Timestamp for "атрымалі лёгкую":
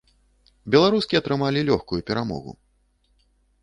1.21-2.01